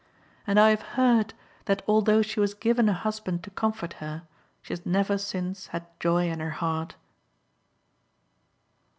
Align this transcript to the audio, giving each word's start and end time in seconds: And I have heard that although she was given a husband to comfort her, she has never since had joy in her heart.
And 0.47 0.59
I 0.59 0.71
have 0.71 0.81
heard 0.97 1.35
that 1.65 1.83
although 1.87 2.23
she 2.23 2.39
was 2.39 2.55
given 2.55 2.89
a 2.89 2.93
husband 2.93 3.43
to 3.43 3.51
comfort 3.51 3.93
her, 4.01 4.23
she 4.63 4.73
has 4.73 4.83
never 4.83 5.15
since 5.15 5.67
had 5.67 5.85
joy 5.99 6.27
in 6.31 6.39
her 6.39 6.49
heart. 6.57 6.95